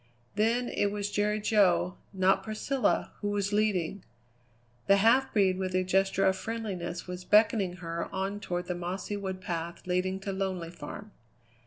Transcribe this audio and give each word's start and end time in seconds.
Then 0.33 0.67
it 0.67 0.91
was 0.91 1.11
Jerry 1.11 1.39
Jo, 1.39 1.95
not 2.11 2.41
Priscilla, 2.41 3.11
who 3.21 3.29
was 3.29 3.53
leading. 3.53 4.03
The 4.87 4.95
half 4.97 5.31
breed 5.31 5.59
with 5.59 5.75
a 5.75 5.83
gesture 5.83 6.25
of 6.25 6.35
friendliness 6.35 7.05
was 7.05 7.23
beckoning 7.23 7.73
her 7.73 8.09
on 8.11 8.39
toward 8.39 8.65
the 8.65 8.73
mossy 8.73 9.15
wood 9.15 9.41
path 9.41 9.85
leading 9.85 10.19
to 10.21 10.31
Lonely 10.31 10.71
Farm. 10.71 11.11